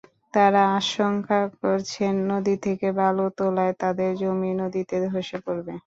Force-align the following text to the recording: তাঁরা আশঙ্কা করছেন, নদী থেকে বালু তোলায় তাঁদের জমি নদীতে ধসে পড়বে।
তাঁরা 0.33 0.63
আশঙ্কা 0.77 1.39
করছেন, 1.59 2.13
নদী 2.31 2.55
থেকে 2.65 2.87
বালু 2.97 3.25
তোলায় 3.37 3.73
তাঁদের 3.81 4.11
জমি 4.21 4.51
নদীতে 4.61 4.95
ধসে 5.05 5.37
পড়বে। 5.45 5.73